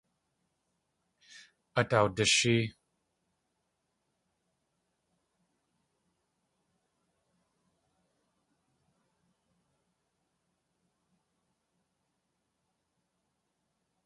Át 1.79 1.91
awdishée. 1.97 2.63